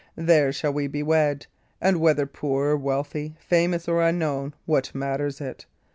[0.15, 1.45] There shall we be wed;
[1.79, 5.67] and whether poor or wealthy, famous or unknown, what, matters it?